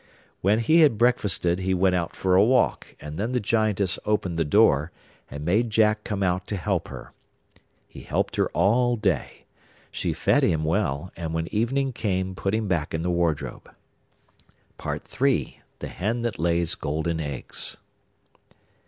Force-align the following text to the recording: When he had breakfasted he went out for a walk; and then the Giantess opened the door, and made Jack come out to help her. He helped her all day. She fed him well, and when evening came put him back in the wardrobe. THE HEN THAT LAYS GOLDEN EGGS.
When 0.41 0.57
he 0.57 0.79
had 0.79 0.97
breakfasted 0.97 1.59
he 1.59 1.75
went 1.75 1.93
out 1.93 2.15
for 2.15 2.33
a 2.33 2.43
walk; 2.43 2.95
and 2.99 3.19
then 3.19 3.33
the 3.33 3.39
Giantess 3.39 3.99
opened 4.03 4.35
the 4.35 4.43
door, 4.43 4.91
and 5.29 5.45
made 5.45 5.69
Jack 5.69 6.03
come 6.03 6.23
out 6.23 6.47
to 6.47 6.55
help 6.55 6.87
her. 6.87 7.13
He 7.87 8.01
helped 8.01 8.35
her 8.37 8.49
all 8.49 8.95
day. 8.95 9.45
She 9.91 10.11
fed 10.11 10.41
him 10.41 10.63
well, 10.63 11.11
and 11.15 11.35
when 11.35 11.53
evening 11.53 11.93
came 11.93 12.33
put 12.33 12.55
him 12.55 12.67
back 12.67 12.95
in 12.95 13.03
the 13.03 13.11
wardrobe. 13.11 13.69
THE 14.79 15.87
HEN 15.87 16.21
THAT 16.23 16.39
LAYS 16.39 16.73
GOLDEN 16.73 17.19
EGGS. 17.19 17.77